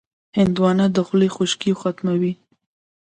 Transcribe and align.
هندوانه 0.37 0.85
د 0.95 0.97
خولې 1.07 1.29
خشکي 1.35 1.71
ختموي. 1.81 2.33